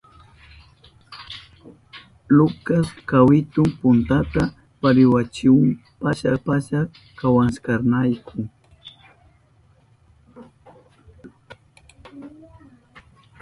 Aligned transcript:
Lucas 2.37 2.87
kawitun 3.09 3.69
puntata 3.79 4.43
parihuyachihun 4.79 5.69
pasa 6.01 6.31
pasa 6.45 6.79
kahushkanrayku. 7.19 8.39